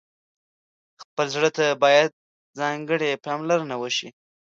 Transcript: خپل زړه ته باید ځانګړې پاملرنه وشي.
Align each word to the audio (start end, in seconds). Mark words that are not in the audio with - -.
خپل 1.01 1.25
زړه 1.35 1.49
ته 1.57 1.65
باید 1.83 2.09
ځانګړې 2.59 3.21
پاملرنه 3.25 3.75
وشي. 3.81 4.09